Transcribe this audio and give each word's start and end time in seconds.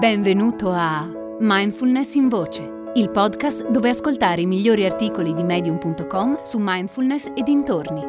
Benvenuto 0.00 0.70
a 0.70 1.06
Mindfulness 1.40 2.14
in 2.14 2.30
Voce, 2.30 2.62
il 2.94 3.10
podcast 3.10 3.68
dove 3.68 3.90
ascoltare 3.90 4.40
i 4.40 4.46
migliori 4.46 4.86
articoli 4.86 5.34
di 5.34 5.42
medium.com 5.42 6.40
su 6.40 6.56
mindfulness 6.58 7.26
e 7.36 7.42
dintorni. 7.42 8.00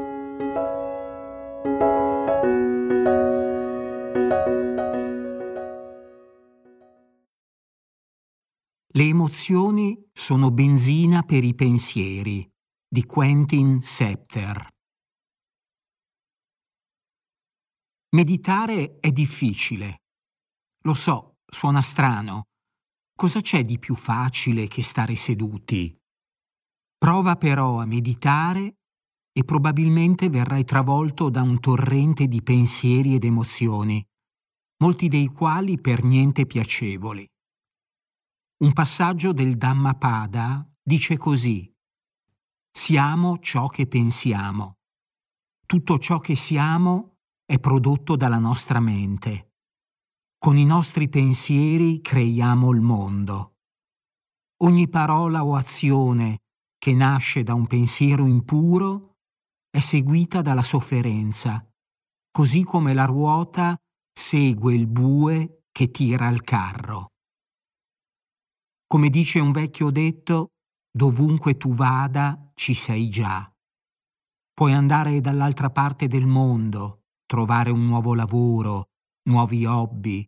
Le 8.87 9.03
emozioni 9.03 10.01
sono 10.13 10.49
benzina 10.49 11.23
per 11.23 11.43
i 11.43 11.53
pensieri 11.53 12.49
di 12.87 13.05
Quentin 13.05 13.81
Septer. 13.81 14.65
Meditare 18.11 18.97
è 19.01 19.11
difficile. 19.11 20.03
Lo 20.83 20.93
so, 20.93 21.30
Suona 21.53 21.81
strano. 21.81 22.43
Cosa 23.13 23.41
c'è 23.41 23.65
di 23.65 23.77
più 23.77 23.93
facile 23.93 24.67
che 24.67 24.81
stare 24.81 25.15
seduti? 25.15 25.93
Prova 26.97 27.35
però 27.35 27.79
a 27.79 27.85
meditare 27.85 28.77
e 29.33 29.43
probabilmente 29.43 30.29
verrai 30.29 30.63
travolto 30.63 31.29
da 31.29 31.41
un 31.41 31.59
torrente 31.59 32.27
di 32.27 32.41
pensieri 32.41 33.15
ed 33.15 33.25
emozioni, 33.25 34.03
molti 34.81 35.09
dei 35.09 35.27
quali 35.27 35.79
per 35.79 36.03
niente 36.03 36.45
piacevoli. 36.45 37.27
Un 38.63 38.73
passaggio 38.73 39.33
del 39.33 39.57
Dhammapada 39.57 40.67
dice 40.81 41.17
così 41.17 41.69
Siamo 42.71 43.37
ciò 43.39 43.67
che 43.67 43.87
pensiamo. 43.87 44.77
Tutto 45.65 45.97
ciò 45.99 46.19
che 46.19 46.35
siamo 46.35 47.17
è 47.45 47.59
prodotto 47.59 48.15
dalla 48.15 48.39
nostra 48.39 48.79
mente. 48.79 49.50
Con 50.43 50.57
i 50.57 50.65
nostri 50.65 51.07
pensieri 51.07 52.01
creiamo 52.01 52.71
il 52.71 52.81
mondo. 52.81 53.57
Ogni 54.63 54.89
parola 54.89 55.45
o 55.45 55.53
azione 55.53 56.39
che 56.79 56.95
nasce 56.95 57.43
da 57.43 57.53
un 57.53 57.67
pensiero 57.67 58.25
impuro 58.25 59.17
è 59.69 59.79
seguita 59.79 60.41
dalla 60.41 60.63
sofferenza, 60.63 61.63
così 62.31 62.63
come 62.63 62.95
la 62.95 63.05
ruota 63.05 63.79
segue 64.11 64.73
il 64.73 64.87
bue 64.87 65.65
che 65.71 65.91
tira 65.91 66.27
il 66.29 66.41
carro. 66.41 67.11
Come 68.87 69.11
dice 69.11 69.39
un 69.39 69.51
vecchio 69.51 69.91
detto, 69.91 70.53
dovunque 70.91 71.55
tu 71.55 71.71
vada 71.75 72.51
ci 72.55 72.73
sei 72.73 73.11
già. 73.11 73.47
Puoi 74.55 74.73
andare 74.73 75.21
dall'altra 75.21 75.69
parte 75.69 76.07
del 76.07 76.25
mondo, 76.25 77.03
trovare 77.27 77.69
un 77.69 77.85
nuovo 77.85 78.15
lavoro, 78.15 78.87
nuovi 79.29 79.65
hobby, 79.67 80.27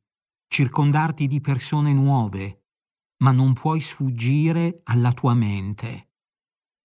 circondarti 0.53 1.25
di 1.25 1.41
persone 1.41 1.93
nuove, 1.93 2.65
ma 3.23 3.31
non 3.31 3.53
puoi 3.53 3.81
sfuggire 3.81 4.81
alla 4.83 5.11
tua 5.11 5.33
mente. 5.33 6.11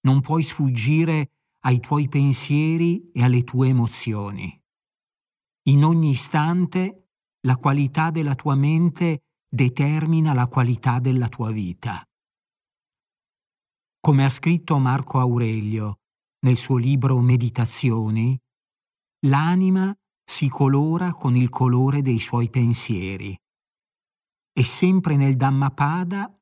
Non 0.06 0.22
puoi 0.22 0.42
sfuggire 0.42 1.33
ai 1.66 1.78
tuoi 1.78 2.08
pensieri 2.08 3.11
e 3.12 3.22
alle 3.22 3.44
tue 3.44 3.69
emozioni. 3.69 4.58
In 5.64 5.84
ogni 5.84 6.08
istante 6.08 7.11
la 7.41 7.58
qualità 7.58 8.11
della 8.11 8.34
tua 8.34 8.55
mente 8.55 9.24
determina 9.46 10.33
la 10.33 10.46
qualità 10.46 10.98
della 10.98 11.28
tua 11.28 11.50
vita. 11.50 12.02
Come 14.00 14.24
ha 14.24 14.30
scritto 14.30 14.78
Marco 14.78 15.19
Aurelio 15.19 15.98
nel 16.46 16.56
suo 16.56 16.78
libro 16.78 17.20
Meditazioni, 17.20 18.34
l'anima 19.27 19.94
si 20.24 20.48
colora 20.48 21.12
con 21.12 21.36
il 21.36 21.50
colore 21.50 22.00
dei 22.00 22.19
suoi 22.19 22.48
pensieri. 22.48 23.39
E 24.59 24.64
sempre 24.64 25.14
nel 25.14 25.37
Dhammapada 25.37 26.37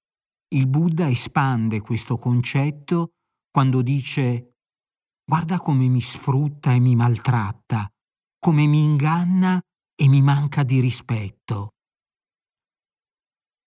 il 0.54 0.66
Buddha 0.68 1.06
espande 1.06 1.82
questo 1.82 2.16
concetto 2.16 3.10
quando 3.50 3.82
dice 3.82 4.54
guarda 5.22 5.58
come 5.58 5.86
mi 5.88 6.00
sfrutta 6.00 6.72
e 6.72 6.78
mi 6.78 6.96
maltratta, 6.96 7.86
come 8.38 8.66
mi 8.66 8.82
inganna 8.82 9.60
e 9.94 10.08
mi 10.08 10.22
manca 10.22 10.62
di 10.62 10.80
rispetto. 10.80 11.74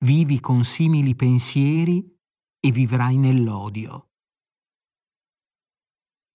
Vivi 0.04 0.40
con 0.40 0.64
simili 0.64 1.14
pensieri 1.14 2.04
e 2.60 2.72
vivrai 2.72 3.18
nell'odio. 3.18 4.08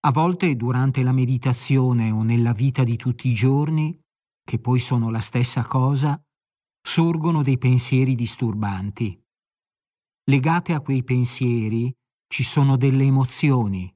A 0.07 0.13
volte 0.13 0.55
durante 0.55 1.03
la 1.03 1.11
meditazione 1.11 2.13
o 2.13 2.23
nella 2.23 2.53
vita 2.53 2.85
di 2.85 2.95
tutti 2.95 3.27
i 3.27 3.35
giorni, 3.35 4.01
che 4.41 4.61
poi 4.61 4.79
sono 4.79 5.11
la 5.11 5.21
stessa 5.21 5.65
cosa, 5.65 6.17
sorgono 6.87 7.43
dei 7.43 7.57
pensieri 7.57 8.15
disturbanti. 8.15 9.19
Legate 10.25 10.75
a 10.75 10.81
quei 10.81 11.03
pensieri 11.03 11.93
ci 12.29 12.43
sono 12.43 12.77
delle 12.77 13.05
emozioni. 13.05 13.93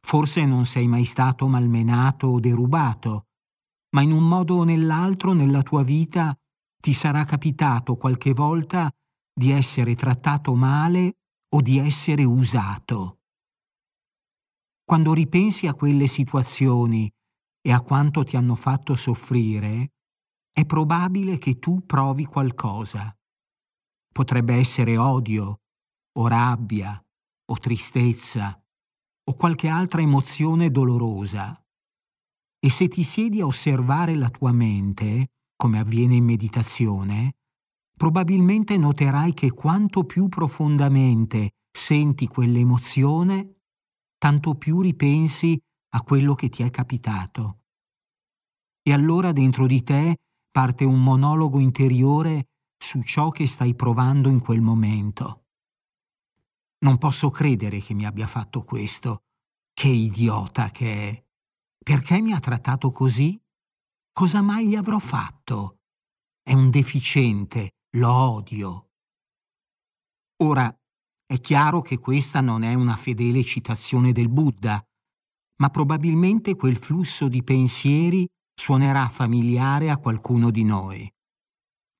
Forse 0.00 0.46
non 0.46 0.64
sei 0.64 0.86
mai 0.86 1.04
stato 1.04 1.46
malmenato 1.48 2.28
o 2.28 2.40
derubato, 2.40 3.26
ma 3.90 4.00
in 4.00 4.12
un 4.12 4.26
modo 4.26 4.56
o 4.56 4.64
nell'altro 4.64 5.32
nella 5.32 5.62
tua 5.62 5.82
vita 5.82 6.34
ti 6.80 6.92
sarà 6.92 7.24
capitato 7.24 7.96
qualche 7.96 8.32
volta 8.32 8.90
di 9.34 9.50
essere 9.50 9.94
trattato 9.96 10.54
male 10.54 11.16
o 11.54 11.60
di 11.60 11.78
essere 11.78 12.22
usato. 12.24 13.18
Quando 14.84 15.12
ripensi 15.12 15.66
a 15.66 15.74
quelle 15.74 16.06
situazioni 16.06 17.12
e 17.60 17.72
a 17.72 17.80
quanto 17.80 18.24
ti 18.24 18.36
hanno 18.36 18.54
fatto 18.54 18.94
soffrire, 18.94 19.91
è 20.52 20.66
probabile 20.66 21.38
che 21.38 21.58
tu 21.58 21.84
provi 21.86 22.26
qualcosa. 22.26 23.14
Potrebbe 24.12 24.54
essere 24.54 24.98
odio, 24.98 25.60
o 26.18 26.28
rabbia, 26.28 27.02
o 27.50 27.58
tristezza, 27.58 28.62
o 29.24 29.34
qualche 29.34 29.68
altra 29.68 30.02
emozione 30.02 30.70
dolorosa. 30.70 31.58
E 32.58 32.70
se 32.70 32.88
ti 32.88 33.02
siedi 33.02 33.40
a 33.40 33.46
osservare 33.46 34.14
la 34.14 34.28
tua 34.28 34.52
mente, 34.52 35.28
come 35.56 35.78
avviene 35.78 36.16
in 36.16 36.24
meditazione, 36.24 37.32
probabilmente 37.96 38.76
noterai 38.76 39.32
che 39.32 39.50
quanto 39.52 40.04
più 40.04 40.28
profondamente 40.28 41.52
senti 41.70 42.26
quell'emozione, 42.26 43.60
tanto 44.18 44.54
più 44.54 44.80
ripensi 44.80 45.58
a 45.94 46.02
quello 46.02 46.34
che 46.34 46.48
ti 46.48 46.62
è 46.62 46.70
capitato. 46.70 47.60
E 48.82 48.92
allora 48.92 49.32
dentro 49.32 49.66
di 49.66 49.82
te 49.82 50.16
parte 50.52 50.84
un 50.84 51.02
monologo 51.02 51.58
interiore 51.58 52.50
su 52.76 53.02
ciò 53.02 53.30
che 53.30 53.46
stai 53.46 53.74
provando 53.74 54.28
in 54.28 54.38
quel 54.38 54.60
momento. 54.60 55.46
Non 56.80 56.98
posso 56.98 57.30
credere 57.30 57.80
che 57.80 57.94
mi 57.94 58.04
abbia 58.04 58.26
fatto 58.26 58.60
questo. 58.60 59.22
Che 59.72 59.88
idiota 59.88 60.68
che 60.70 61.08
è. 61.08 61.24
Perché 61.82 62.20
mi 62.20 62.32
ha 62.32 62.38
trattato 62.38 62.90
così? 62.90 63.40
Cosa 64.12 64.42
mai 64.42 64.68
gli 64.68 64.76
avrò 64.76 64.98
fatto? 64.98 65.78
È 66.42 66.52
un 66.52 66.70
deficiente, 66.70 67.76
lo 67.96 68.12
odio. 68.12 68.90
Ora, 70.42 70.76
è 71.24 71.40
chiaro 71.40 71.80
che 71.80 71.98
questa 71.98 72.40
non 72.42 72.62
è 72.62 72.74
una 72.74 72.96
fedele 72.96 73.42
citazione 73.42 74.12
del 74.12 74.28
Buddha, 74.28 74.84
ma 75.62 75.70
probabilmente 75.70 76.56
quel 76.56 76.76
flusso 76.76 77.28
di 77.28 77.42
pensieri 77.42 78.28
suonerà 78.54 79.08
familiare 79.08 79.90
a 79.90 79.98
qualcuno 79.98 80.50
di 80.50 80.64
noi. 80.64 81.10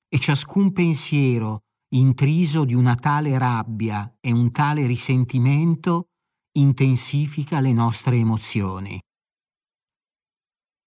E 0.08 0.18
ciascun 0.18 0.72
pensiero 0.72 1.64
intriso 1.94 2.64
di 2.64 2.74
una 2.74 2.94
tale 2.94 3.36
rabbia 3.38 4.16
e 4.20 4.32
un 4.32 4.50
tale 4.50 4.86
risentimento 4.86 6.08
intensifica 6.52 7.60
le 7.60 7.72
nostre 7.72 8.16
emozioni. 8.16 9.00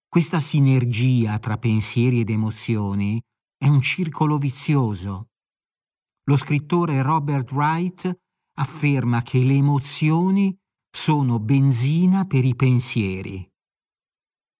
Questa 0.08 0.40
sinergia 0.40 1.38
tra 1.38 1.58
pensieri 1.58 2.20
ed 2.20 2.30
emozioni 2.30 3.20
è 3.56 3.68
un 3.68 3.80
circolo 3.80 4.38
vizioso. 4.38 5.28
Lo 6.24 6.36
scrittore 6.36 7.02
Robert 7.02 7.50
Wright 7.52 8.18
afferma 8.58 9.22
che 9.22 9.40
le 9.40 9.54
emozioni 9.54 10.56
sono 10.90 11.38
benzina 11.38 12.24
per 12.24 12.44
i 12.44 12.56
pensieri. 12.56 13.46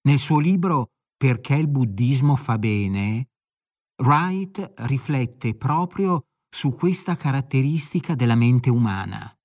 Nel 0.02 0.19
suo 0.19 0.38
libro 0.38 0.90
perché 1.26 1.56
il 1.56 1.67
buddismo 1.67 2.37
fa 2.37 2.56
bene, 2.56 3.31
Wright 4.00 4.75
riflette 4.82 5.56
proprio 5.56 6.26
su 6.49 6.73
questa 6.73 7.17
caratteristica 7.17 8.14
della 8.14 8.37
mente 8.37 8.70
umana. 8.70 9.37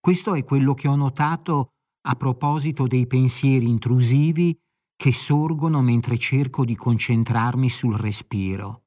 Questo 0.00 0.32
è 0.34 0.42
quello 0.42 0.72
che 0.72 0.88
ho 0.88 0.96
notato 0.96 1.72
a 2.08 2.14
proposito 2.14 2.86
dei 2.86 3.06
pensieri 3.06 3.68
intrusivi 3.68 4.58
che 4.96 5.12
sorgono 5.12 5.82
mentre 5.82 6.16
cerco 6.16 6.64
di 6.64 6.76
concentrarmi 6.76 7.68
sul 7.68 7.98
respiro. 7.98 8.84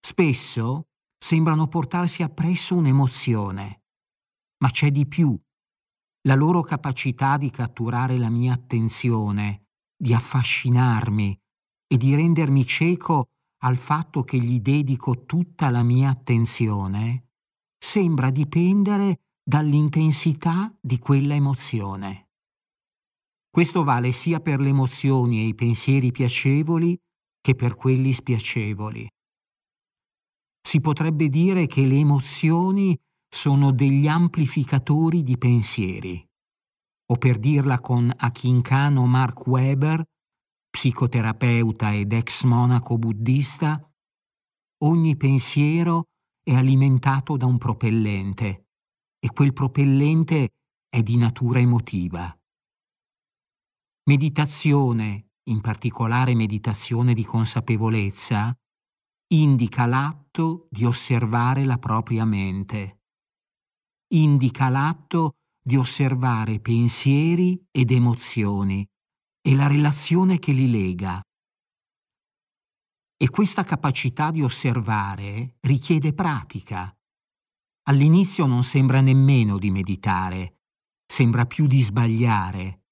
Spesso 0.00 0.86
sembrano 1.22 1.68
portarsi 1.68 2.22
appresso 2.22 2.76
un'emozione, 2.76 3.82
ma 4.62 4.70
c'è 4.70 4.90
di 4.90 5.06
più. 5.06 5.38
La 6.22 6.34
loro 6.34 6.62
capacità 6.62 7.36
di 7.36 7.50
catturare 7.50 8.16
la 8.16 8.30
mia 8.30 8.54
attenzione 8.54 9.65
di 9.96 10.12
affascinarmi 10.12 11.38
e 11.86 11.96
di 11.96 12.14
rendermi 12.14 12.64
cieco 12.66 13.30
al 13.62 13.76
fatto 13.76 14.22
che 14.22 14.38
gli 14.38 14.60
dedico 14.60 15.24
tutta 15.24 15.70
la 15.70 15.82
mia 15.82 16.10
attenzione 16.10 17.30
sembra 17.78 18.30
dipendere 18.30 19.20
dall'intensità 19.42 20.76
di 20.80 20.98
quella 20.98 21.34
emozione. 21.34 22.28
Questo 23.48 23.84
vale 23.84 24.12
sia 24.12 24.40
per 24.40 24.60
le 24.60 24.68
emozioni 24.68 25.40
e 25.40 25.46
i 25.46 25.54
pensieri 25.54 26.12
piacevoli 26.12 26.98
che 27.40 27.54
per 27.54 27.74
quelli 27.74 28.12
spiacevoli. 28.12 29.08
Si 30.60 30.80
potrebbe 30.80 31.28
dire 31.28 31.66
che 31.66 31.86
le 31.86 31.96
emozioni 31.96 32.98
sono 33.28 33.70
degli 33.70 34.08
amplificatori 34.08 35.22
di 35.22 35.38
pensieri. 35.38 36.26
O 37.08 37.16
per 37.16 37.38
dirla 37.38 37.80
con 37.80 38.12
Akinkano 38.16 39.06
Mark 39.06 39.46
Weber, 39.46 40.04
psicoterapeuta 40.68 41.94
ed 41.94 42.12
ex 42.12 42.42
monaco 42.44 42.98
buddista, 42.98 43.80
ogni 44.82 45.16
pensiero 45.16 46.08
è 46.42 46.54
alimentato 46.54 47.36
da 47.36 47.46
un 47.46 47.58
propellente 47.58 48.66
e 49.18 49.32
quel 49.32 49.52
propellente 49.52 50.50
è 50.88 51.02
di 51.02 51.16
natura 51.16 51.60
emotiva. 51.60 52.36
Meditazione, 54.08 55.30
in 55.44 55.60
particolare 55.60 56.34
meditazione 56.34 57.14
di 57.14 57.24
consapevolezza, 57.24 58.52
indica 59.28 59.86
l'atto 59.86 60.66
di 60.70 60.84
osservare 60.84 61.64
la 61.64 61.78
propria 61.78 62.24
mente. 62.24 63.02
Indica 64.14 64.68
l'atto 64.68 65.36
di 65.66 65.76
osservare 65.76 66.60
pensieri 66.60 67.60
ed 67.72 67.90
emozioni 67.90 68.86
e 69.40 69.54
la 69.56 69.66
relazione 69.66 70.38
che 70.38 70.52
li 70.52 70.70
lega. 70.70 71.20
E 73.16 73.28
questa 73.30 73.64
capacità 73.64 74.30
di 74.30 74.42
osservare 74.42 75.56
richiede 75.62 76.12
pratica. 76.12 76.96
All'inizio 77.88 78.46
non 78.46 78.62
sembra 78.62 79.00
nemmeno 79.00 79.58
di 79.58 79.72
meditare, 79.72 80.60
sembra 81.04 81.46
più 81.46 81.66
di 81.66 81.82
sbagliare. 81.82 82.84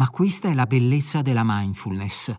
Ma 0.00 0.10
questa 0.10 0.48
è 0.48 0.54
la 0.54 0.66
bellezza 0.66 1.22
della 1.22 1.42
mindfulness, 1.44 2.34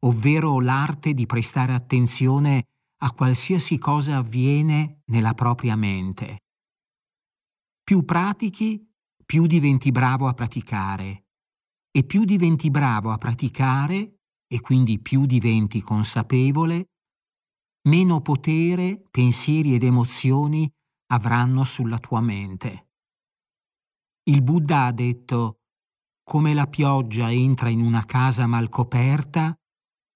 ovvero 0.00 0.58
l'arte 0.58 1.14
di 1.14 1.26
prestare 1.26 1.74
attenzione 1.74 2.64
a 3.02 3.12
qualsiasi 3.12 3.78
cosa 3.78 4.16
avviene 4.16 5.02
nella 5.12 5.34
propria 5.34 5.76
mente. 5.76 6.38
Più 7.84 8.04
pratichi, 8.04 8.84
più 9.26 9.46
diventi 9.46 9.90
bravo 9.90 10.28
a 10.28 10.34
praticare 10.34 11.26
e 11.90 12.04
più 12.04 12.24
diventi 12.24 12.70
bravo 12.70 13.10
a 13.10 13.18
praticare 13.18 14.20
e 14.46 14.60
quindi 14.60 15.00
più 15.00 15.26
diventi 15.26 15.80
consapevole, 15.82 16.90
meno 17.88 18.20
potere, 18.20 19.02
pensieri 19.10 19.74
ed 19.74 19.82
emozioni 19.82 20.70
avranno 21.12 21.64
sulla 21.64 21.98
tua 21.98 22.20
mente. 22.20 22.90
Il 24.28 24.42
Buddha 24.42 24.86
ha 24.86 24.92
detto, 24.92 25.62
come 26.22 26.54
la 26.54 26.66
pioggia 26.66 27.30
entra 27.32 27.68
in 27.68 27.80
una 27.80 28.04
casa 28.04 28.46
mal 28.46 28.68
coperta, 28.68 29.56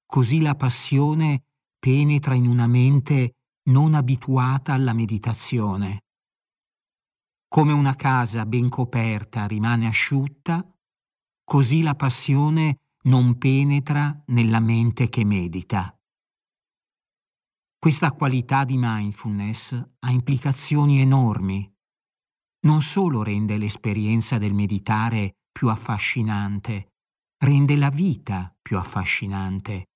così 0.07 0.41
la 0.41 0.55
passione 0.55 1.47
penetra 1.79 2.35
in 2.35 2.47
una 2.47 2.67
mente 2.67 3.37
non 3.71 3.95
abituata 3.95 4.73
alla 4.73 4.93
meditazione. 4.93 6.03
Come 7.53 7.73
una 7.73 7.97
casa 7.97 8.47
ben 8.47 8.69
coperta 8.69 9.49
rimane 9.49 9.89
asciutta, 9.89 10.65
così 11.43 11.83
la 11.83 11.97
passione 11.97 12.77
non 13.07 13.39
penetra 13.39 14.23
nella 14.27 14.61
mente 14.61 15.09
che 15.09 15.25
medita. 15.25 15.93
Questa 17.77 18.13
qualità 18.13 18.63
di 18.63 18.77
mindfulness 18.79 19.73
ha 19.73 20.11
implicazioni 20.13 21.01
enormi. 21.01 21.69
Non 22.67 22.83
solo 22.83 23.25
rende 23.25 23.59
l'esperienza 23.59 24.39
del 24.39 24.55
meditare 24.55 25.39
più 25.51 25.71
affascinante, 25.71 26.93
rende 27.43 27.75
la 27.75 27.91
vita 27.91 28.57
più 28.63 28.79
affascinante. 28.79 29.87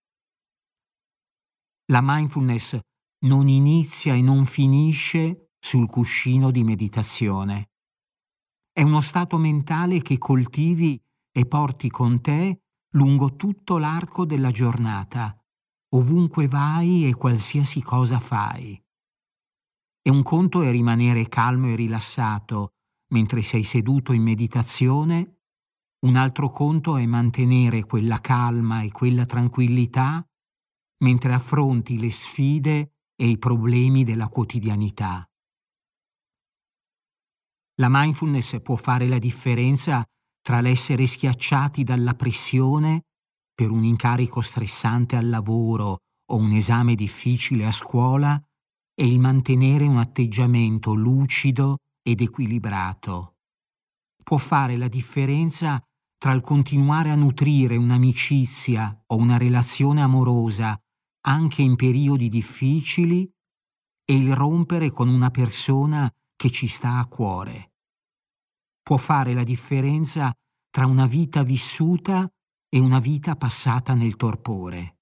La 1.93 2.01
mindfulness 2.03 2.81
non 3.27 3.47
inizia 3.47 4.15
e 4.15 4.23
non 4.23 4.45
finisce 4.45 5.44
sul 5.65 5.89
cuscino 5.89 6.51
di 6.51 6.63
meditazione. 6.63 7.71
È 8.71 8.83
uno 8.83 9.01
stato 9.01 9.39
mentale 9.39 10.03
che 10.03 10.19
coltivi 10.19 11.03
e 11.33 11.47
porti 11.47 11.89
con 11.89 12.21
te 12.21 12.65
lungo 12.91 13.35
tutto 13.35 13.79
l'arco 13.79 14.27
della 14.27 14.51
giornata, 14.51 15.35
ovunque 15.95 16.49
vai 16.49 17.09
e 17.09 17.15
qualsiasi 17.15 17.81
cosa 17.81 18.21
fai. 18.21 18.79
E 20.03 20.11
un 20.11 20.23
conto 20.23 20.61
è 20.61 20.71
rimanere 20.71 21.29
calmo 21.29 21.69
e 21.69 21.77
rilassato 21.77 22.75
mentre 23.15 23.41
sei 23.41 23.63
seduto 23.63 24.13
in 24.13 24.23
meditazione, 24.23 25.39
un 26.05 26.17
altro 26.17 26.51
conto 26.51 26.99
è 26.99 27.07
mantenere 27.07 27.87
quella 27.87 28.21
calma 28.21 28.83
e 28.83 28.91
quella 28.91 29.25
tranquillità 29.25 30.23
mentre 30.99 31.33
affronti 31.33 31.99
le 31.99 32.11
sfide 32.11 32.97
e 33.17 33.27
i 33.27 33.39
problemi 33.39 34.05
della 34.05 34.29
quotidianità. 34.29 35.27
La 37.81 37.89
mindfulness 37.91 38.61
può 38.63 38.77
fare 38.77 39.09
la 39.09 39.19
differenza 39.19 40.05
tra 40.41 40.61
l'essere 40.61 41.07
schiacciati 41.07 41.83
dalla 41.83 42.15
pressione 42.15 43.03
per 43.53 43.71
un 43.71 43.83
incarico 43.83 44.41
stressante 44.41 45.17
al 45.17 45.29
lavoro 45.29 45.99
o 46.31 46.37
un 46.37 46.53
esame 46.53 46.95
difficile 46.95 47.67
a 47.67 47.73
scuola 47.73 48.41
e 48.95 49.07
il 49.07 49.19
mantenere 49.19 49.87
un 49.87 49.99
atteggiamento 49.99 50.95
lucido 50.95 51.79
ed 52.03 52.21
equilibrato. 52.21 53.37
Può 54.23 54.37
fare 54.37 54.77
la 54.77 54.89
differenza 54.89 55.83
tra 56.17 56.33
il 56.33 56.43
continuare 56.43 57.11
a 57.11 57.17
nutrire 57.17 57.77
un'amicizia 57.77 59.03
o 59.09 59.17
una 59.17 59.37
relazione 59.37 60.01
amorosa 60.01 60.79
anche 61.27 61.63
in 61.63 61.75
periodi 61.75 62.29
difficili 62.29 63.29
e 64.05 64.15
il 64.15 64.35
rompere 64.35 64.91
con 64.91 65.09
una 65.09 65.31
persona 65.31 66.11
che 66.45 66.51
ci 66.51 66.67
sta 66.67 66.99
a 66.99 67.07
cuore 67.07 67.73
può 68.83 68.99
fare 68.99 69.33
la 69.33 69.45
differenza 69.45 70.31
tra 70.69 70.85
una 70.85 71.07
vita 71.07 71.43
vissuta 71.43 72.31
e 72.69 72.79
una 72.79 72.99
vita 72.99 73.35
passata 73.35 73.95
nel 73.95 74.15
torpore. 74.15 74.99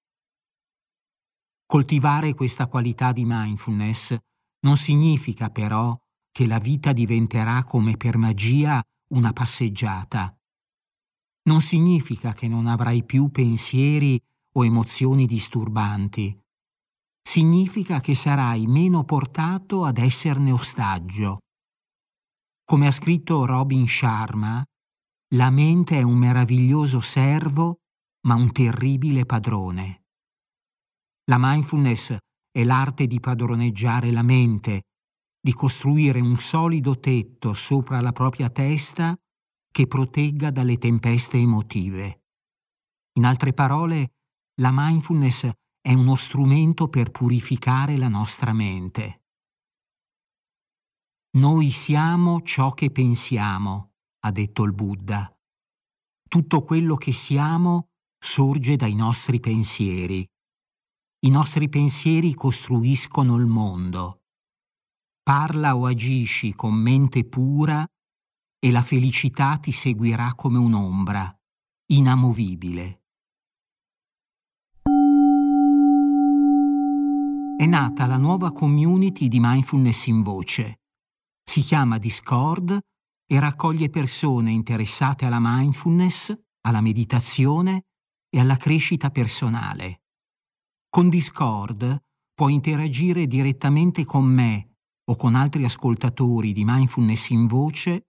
Coltivare 1.66 2.34
questa 2.34 2.68
qualità 2.68 3.10
di 3.10 3.24
mindfulness 3.26 4.16
non 4.60 4.76
significa 4.76 5.50
però 5.50 5.98
che 6.30 6.46
la 6.46 6.60
vita 6.60 6.92
diventerà 6.92 7.64
come 7.64 7.96
per 7.96 8.18
magia 8.18 8.80
una 9.08 9.32
passeggiata. 9.32 10.32
Non 11.48 11.60
significa 11.60 12.34
che 12.34 12.46
non 12.46 12.68
avrai 12.68 13.02
più 13.04 13.32
pensieri 13.32 14.16
o 14.52 14.64
emozioni 14.64 15.26
disturbanti. 15.26 16.41
Significa 17.22 18.00
che 18.00 18.14
sarai 18.14 18.66
meno 18.66 19.04
portato 19.04 19.84
ad 19.84 19.98
esserne 19.98 20.52
ostaggio. 20.52 21.38
Come 22.64 22.86
ha 22.86 22.90
scritto 22.90 23.46
Robin 23.46 23.86
Sharma, 23.86 24.62
la 25.34 25.50
mente 25.50 25.98
è 25.98 26.02
un 26.02 26.18
meraviglioso 26.18 27.00
servo, 27.00 27.78
ma 28.26 28.34
un 28.34 28.52
terribile 28.52 29.24
padrone. 29.24 30.02
La 31.24 31.36
mindfulness 31.38 32.16
è 32.50 32.64
l'arte 32.64 33.06
di 33.06 33.18
padroneggiare 33.18 34.10
la 34.10 34.22
mente, 34.22 34.82
di 35.40 35.52
costruire 35.52 36.20
un 36.20 36.36
solido 36.36 36.98
tetto 36.98 37.52
sopra 37.54 38.00
la 38.00 38.12
propria 38.12 38.50
testa 38.50 39.16
che 39.70 39.86
protegga 39.86 40.50
dalle 40.50 40.76
tempeste 40.76 41.38
emotive. 41.38 42.24
In 43.14 43.24
altre 43.24 43.52
parole, 43.52 44.12
la 44.60 44.70
mindfulness 44.72 45.50
è 45.82 45.92
uno 45.92 46.14
strumento 46.14 46.88
per 46.88 47.10
purificare 47.10 47.96
la 47.96 48.06
nostra 48.06 48.52
mente. 48.52 49.24
Noi 51.38 51.70
siamo 51.70 52.40
ciò 52.42 52.70
che 52.72 52.90
pensiamo, 52.90 53.94
ha 54.20 54.30
detto 54.30 54.62
il 54.62 54.72
Buddha. 54.72 55.28
Tutto 56.28 56.62
quello 56.62 56.94
che 56.94 57.10
siamo 57.10 57.88
sorge 58.16 58.76
dai 58.76 58.94
nostri 58.94 59.40
pensieri. 59.40 60.24
I 61.24 61.30
nostri 61.30 61.68
pensieri 61.68 62.32
costruiscono 62.32 63.34
il 63.36 63.46
mondo. 63.46 64.22
Parla 65.20 65.76
o 65.76 65.86
agisci 65.86 66.54
con 66.54 66.74
mente 66.74 67.24
pura 67.24 67.84
e 68.58 68.70
la 68.70 68.82
felicità 68.82 69.58
ti 69.58 69.72
seguirà 69.72 70.34
come 70.36 70.58
un'ombra, 70.58 71.36
inamovibile. 71.86 73.01
È 77.62 77.66
nata 77.66 78.06
la 78.06 78.16
nuova 78.16 78.50
community 78.50 79.28
di 79.28 79.38
mindfulness 79.38 80.06
in 80.06 80.24
voce 80.24 80.80
si 81.48 81.60
chiama 81.60 81.98
Discord 81.98 82.76
e 83.24 83.38
raccoglie 83.38 83.88
persone 83.88 84.50
interessate 84.50 85.26
alla 85.26 85.38
mindfulness, 85.40 86.36
alla 86.62 86.80
meditazione 86.80 87.84
e 88.28 88.40
alla 88.40 88.56
crescita 88.56 89.10
personale. 89.10 90.02
Con 90.88 91.08
Discord 91.08 92.02
puoi 92.34 92.52
interagire 92.52 93.28
direttamente 93.28 94.04
con 94.04 94.24
me 94.24 94.78
o 95.08 95.14
con 95.14 95.36
altri 95.36 95.62
ascoltatori 95.62 96.52
di 96.52 96.64
mindfulness 96.64 97.28
in 97.28 97.46
voce 97.46 98.08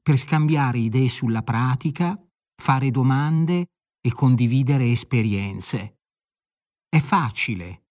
per 0.00 0.16
scambiare 0.16 0.78
idee 0.78 1.10
sulla 1.10 1.42
pratica, 1.42 2.18
fare 2.58 2.90
domande 2.90 3.66
e 4.00 4.10
condividere 4.10 4.90
esperienze. 4.90 5.98
È 6.88 6.98
facile. 6.98 7.82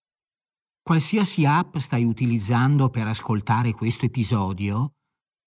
Qualsiasi 0.87 1.45
app 1.45 1.77
stai 1.77 2.03
utilizzando 2.03 2.91
per 2.91 3.07
ascoltare 3.07 3.73
questo 3.73 4.05
episodio, 4.05 4.91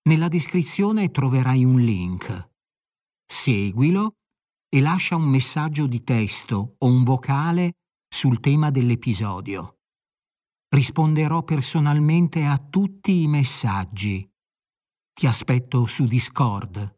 nella 0.09 0.27
descrizione 0.27 1.13
troverai 1.13 1.63
un 1.63 1.81
link. 1.81 2.51
Seguilo 3.25 4.15
e 4.69 4.81
lascia 4.81 5.15
un 5.15 5.29
messaggio 5.29 5.87
di 5.87 6.03
testo 6.03 6.75
o 6.79 6.87
un 6.89 7.05
vocale 7.05 7.75
sul 8.13 8.41
tema 8.41 8.73
dell'episodio. 8.73 9.77
Risponderò 10.75 11.45
personalmente 11.45 12.45
a 12.45 12.59
tutti 12.59 13.23
i 13.23 13.29
messaggi. 13.29 14.29
Ti 15.13 15.27
aspetto 15.29 15.85
su 15.85 16.07
Discord. 16.07 16.98